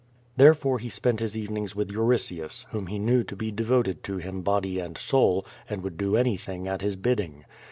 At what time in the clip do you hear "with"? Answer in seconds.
1.75-1.91